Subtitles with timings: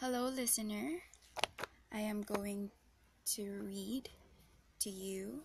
[0.00, 1.02] Hello, listener.
[1.92, 2.70] I am going
[3.34, 4.08] to read
[4.78, 5.40] to you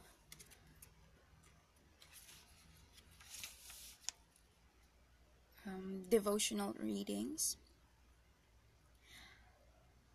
[5.66, 7.57] um, devotional readings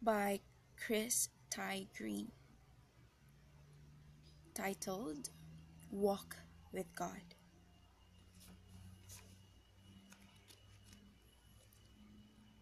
[0.01, 0.39] by
[0.86, 2.30] Chris Ty Green
[4.55, 5.30] titled
[5.91, 6.36] Walk
[6.70, 7.38] with God.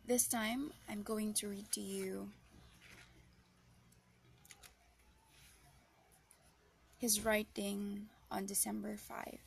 [0.06, 2.30] This time I'm going to read to you
[6.96, 9.40] his writing on December 5.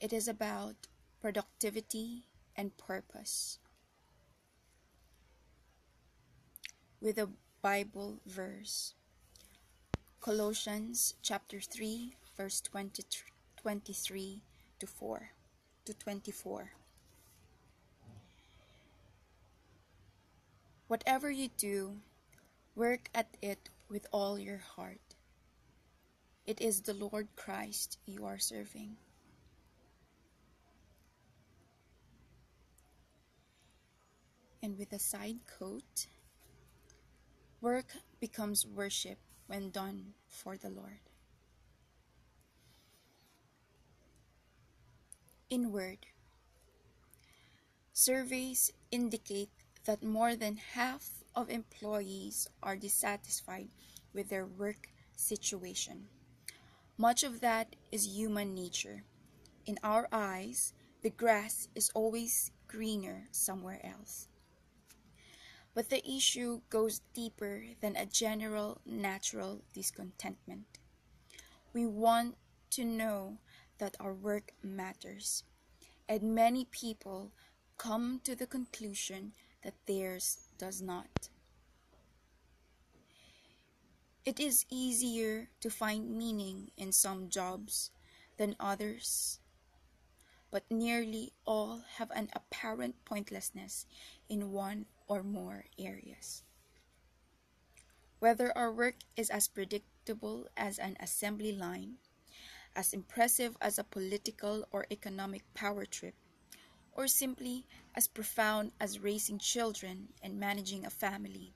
[0.00, 0.86] It is about
[1.20, 2.26] productivity
[2.56, 3.58] and purpose.
[7.00, 7.28] With a
[7.60, 8.94] Bible verse
[10.20, 13.02] Colossians chapter 3, verse 20,
[13.56, 14.42] 23
[14.78, 15.30] to 4
[15.86, 16.70] to 24.
[20.86, 21.96] Whatever you do,
[22.74, 25.00] work at it with all your heart.
[26.46, 28.96] It is the Lord Christ you are serving.
[34.62, 36.06] And with a side coat,
[37.60, 41.00] work becomes worship when done for the Lord.
[45.48, 46.06] Inward
[47.92, 53.68] Surveys indicate that more than half of employees are dissatisfied
[54.12, 56.06] with their work situation.
[56.96, 59.02] Much of that is human nature.
[59.66, 64.28] In our eyes, the grass is always greener somewhere else.
[65.74, 70.78] But the issue goes deeper than a general natural discontentment.
[71.72, 72.36] We want
[72.70, 73.38] to know
[73.78, 75.42] that our work matters,
[76.08, 77.32] and many people
[77.76, 79.32] come to the conclusion
[79.64, 81.28] that theirs does not.
[84.24, 87.90] It is easier to find meaning in some jobs
[88.36, 89.40] than others,
[90.50, 93.86] but nearly all have an apparent pointlessness
[94.28, 96.42] in one or more areas.
[98.18, 101.96] Whether our work is as predictable as an assembly line,
[102.74, 106.14] as impressive as a political or economic power trip,
[106.96, 111.54] or simply as profound as raising children and managing a family.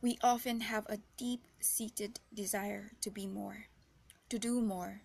[0.00, 3.66] We often have a deep seated desire to be more,
[4.28, 5.02] to do more,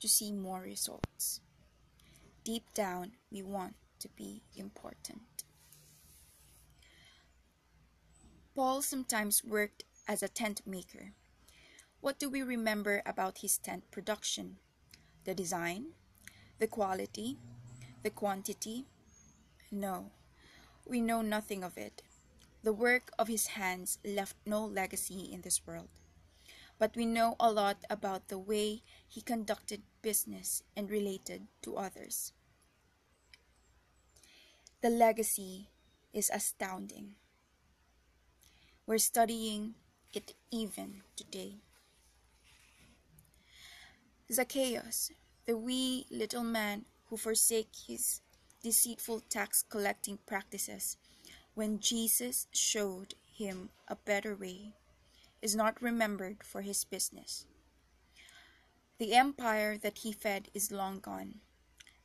[0.00, 1.40] to see more results.
[2.44, 5.44] Deep down, we want to be important.
[8.54, 11.12] Paul sometimes worked as a tent maker.
[12.00, 14.56] What do we remember about his tent production?
[15.24, 15.92] The design,
[16.58, 17.38] the quality,
[18.02, 18.86] the quantity?
[19.70, 20.10] No,
[20.86, 22.02] we know nothing of it.
[22.62, 25.88] The work of his hands left no legacy in this world.
[26.78, 32.32] But we know a lot about the way he conducted business and related to others.
[34.82, 35.68] The legacy
[36.12, 37.16] is astounding.
[38.86, 39.74] We're studying
[40.12, 41.56] it even today.
[44.32, 45.10] Zacchaeus,
[45.46, 48.20] the wee little man who forsake his
[48.62, 50.96] deceitful tax collecting practices
[51.54, 54.72] when Jesus showed him a better way,
[55.42, 57.46] is not remembered for his business.
[58.98, 61.40] The empire that he fed is long gone.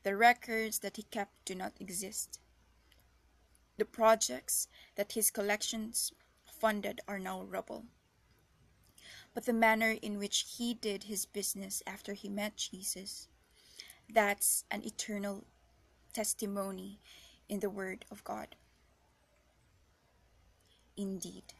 [0.03, 2.39] The records that he kept do not exist.
[3.77, 6.13] The projects that his collections
[6.45, 7.85] funded are now rubble.
[9.33, 13.27] But the manner in which he did his business after he met Jesus
[14.11, 15.45] that's an eternal
[16.13, 16.99] testimony
[17.49, 18.55] in the Word of God.
[20.97, 21.53] Indeed.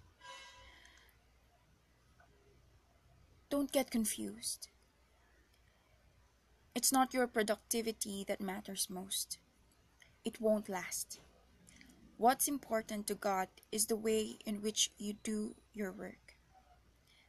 [3.50, 4.70] Don't get confused.
[6.74, 9.38] It's not your productivity that matters most.
[10.26, 11.20] It won't last.
[12.18, 16.36] What's important to God is the way in which you do your work.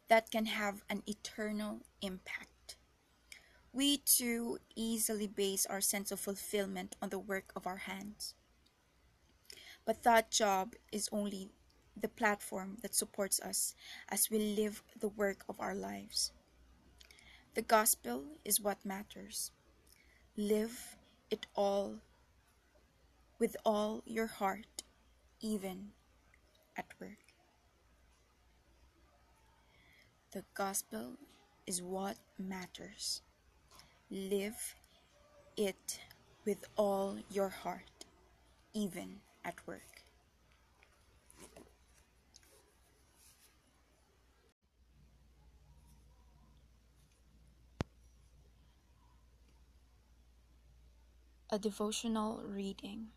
[0.09, 2.56] That can have an eternal impact
[3.77, 8.33] we too easily base our sense of fulfillment on the work of our hands.
[9.85, 11.51] But that job is only
[11.95, 13.75] the platform that supports us
[14.09, 16.33] as we live the work of our lives.
[17.53, 19.51] The gospel is what matters.
[20.39, 20.97] Live
[21.31, 21.97] it all
[23.39, 24.85] with all your heart,
[25.43, 25.93] even
[26.79, 27.21] at work.
[30.33, 31.19] The gospel
[31.67, 33.21] is what matters.
[34.11, 34.77] Live
[35.57, 36.01] it
[36.45, 38.05] with all your heart,
[38.73, 39.83] even at work.
[51.51, 53.09] A devotional reading.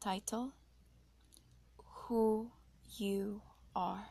[0.00, 0.52] Title
[1.76, 2.50] Who
[2.96, 3.42] You
[3.76, 4.08] Are.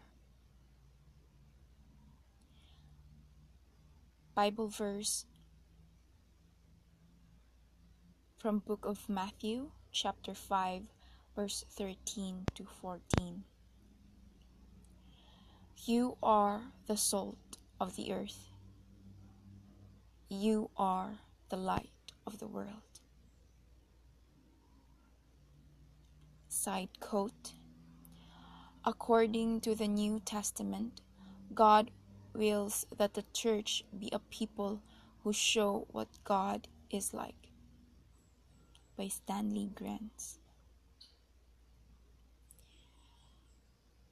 [4.33, 5.25] Bible verse
[8.37, 10.83] from book of Matthew chapter 5
[11.35, 13.43] verse 13 to 14
[15.85, 18.51] You are the salt of the earth.
[20.29, 21.19] You are
[21.49, 23.01] the light of the world.
[26.47, 27.51] Side quote.
[28.85, 31.01] According to the New Testament
[31.53, 31.91] God
[32.33, 34.81] wills that the church be a people
[35.23, 37.49] who show what God is like
[38.97, 40.37] by Stanley Grenz.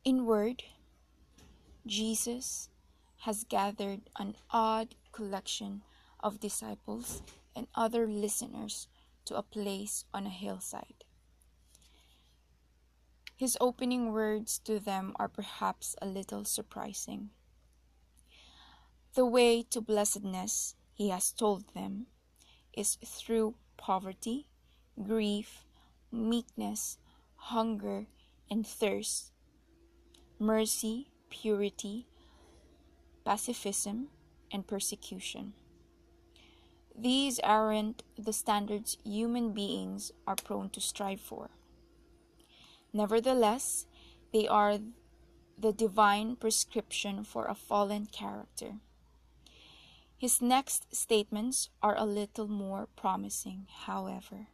[0.04, 0.63] In word,
[1.86, 2.69] Jesus
[3.24, 5.83] has gathered an odd collection
[6.19, 7.22] of disciples
[7.56, 8.88] and other listeners
[9.25, 11.04] to a place on a hillside.
[13.36, 17.30] His opening words to them are perhaps a little surprising.
[19.19, 22.06] The way to blessedness, he has told them,
[22.71, 24.48] is through poverty,
[25.04, 25.66] grief,
[26.10, 27.00] meekness,
[27.36, 28.07] hunger,
[28.50, 29.33] and thirst,
[30.39, 32.07] mercy, purity,
[33.25, 34.07] pacifism,
[34.54, 35.51] and persecution.
[36.98, 41.50] These aren't the standards human beings are prone to strive for.
[42.94, 43.86] Nevertheless,
[44.31, 44.80] they are
[45.57, 48.75] the divine prescription for a fallen character.
[50.19, 54.48] His next statements are a little more promising, however.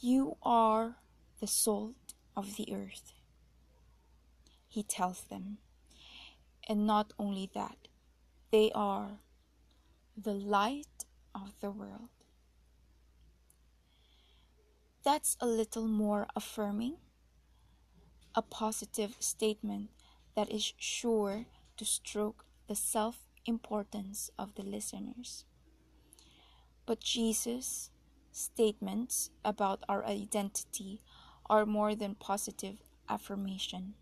[0.00, 0.96] You are
[1.40, 3.12] the salt of the earth,
[4.66, 5.58] he tells them.
[6.66, 7.88] And not only that,
[8.50, 9.20] they are
[10.16, 11.04] the light
[11.34, 12.08] of the world.
[15.04, 16.96] That's a little more affirming,
[18.34, 19.90] a positive statement
[20.34, 21.44] that is sure
[21.76, 25.44] to stroke the self importance of the listeners.
[26.86, 27.90] But Jesus
[28.30, 31.00] statements about our identity
[31.50, 32.76] are more than positive
[33.08, 33.94] affirmation.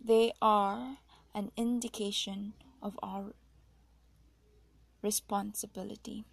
[0.00, 0.98] They are
[1.34, 2.52] an indication
[2.82, 3.32] of our
[5.02, 6.24] responsibility.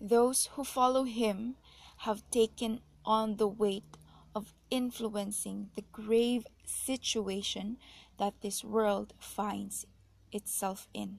[0.00, 1.56] Those who follow him
[1.98, 3.96] have taken on the weight
[4.34, 7.78] of influencing the grave situation
[8.18, 9.86] that this world finds
[10.36, 11.18] itself in.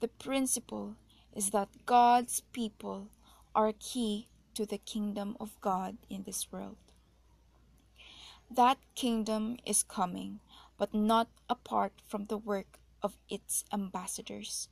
[0.00, 0.96] The principle
[1.34, 3.08] is that God's people
[3.54, 6.76] are key to the kingdom of God in this world.
[8.50, 10.40] That kingdom is coming,
[10.78, 14.68] but not apart from the work of its ambassadors.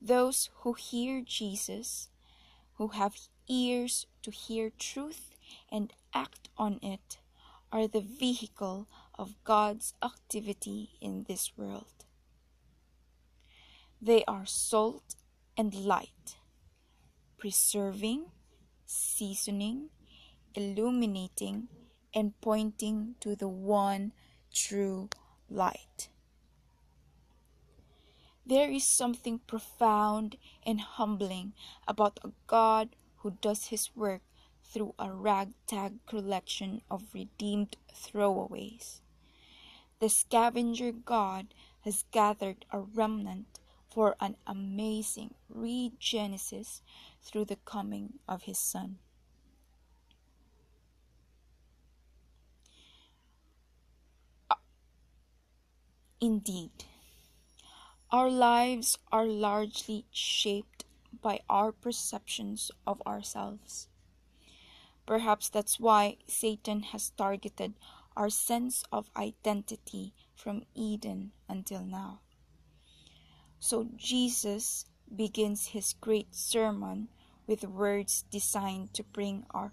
[0.00, 2.08] Those who hear Jesus,
[2.74, 5.36] who have ears to hear truth
[5.70, 7.18] and act on it,
[7.70, 8.88] are the vehicle
[9.18, 12.04] of God's activity in this world.
[14.04, 15.14] They are salt
[15.56, 16.34] and light,
[17.38, 18.32] preserving,
[18.84, 19.90] seasoning,
[20.56, 21.68] illuminating,
[22.12, 24.12] and pointing to the one
[24.52, 25.08] true
[25.48, 26.08] light.
[28.44, 31.52] There is something profound and humbling
[31.86, 34.22] about a God who does his work
[34.64, 39.00] through a ragtag collection of redeemed throwaways.
[40.00, 43.60] The scavenger God has gathered a remnant
[43.92, 46.80] for an amazing regenesis
[47.22, 48.96] through the coming of his Son.
[54.50, 54.54] Uh,
[56.22, 56.70] indeed,
[58.10, 60.84] our lives are largely shaped
[61.20, 63.88] by our perceptions of ourselves.
[65.04, 67.74] Perhaps that's why Satan has targeted
[68.16, 72.21] our sense of identity from Eden until now.
[73.62, 77.06] So Jesus begins his great sermon
[77.46, 79.72] with words designed to bring our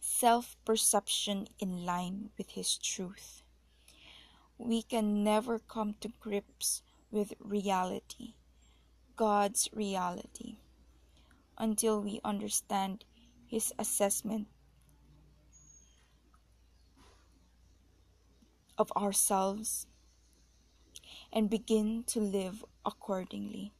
[0.00, 3.42] self perception in line with his truth.
[4.58, 8.34] We can never come to grips with reality,
[9.16, 10.58] God's reality,
[11.56, 13.06] until we understand
[13.46, 14.46] his assessment
[18.76, 19.86] of ourselves
[21.34, 23.72] and begin to live accordingly.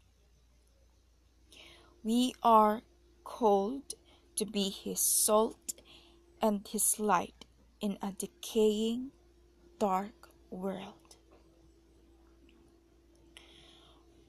[2.03, 2.83] We are
[3.23, 3.95] called
[4.37, 5.75] to be His salt
[6.43, 7.47] and His light
[7.81, 9.13] in a decaying,
[9.79, 11.17] dark world.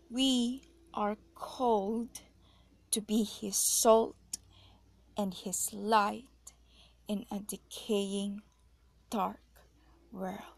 [0.09, 0.61] We
[0.93, 2.21] are called
[2.91, 4.37] to be His salt
[5.17, 6.53] and His light
[7.07, 8.41] in a decaying,
[9.09, 9.41] dark
[10.11, 10.54] world.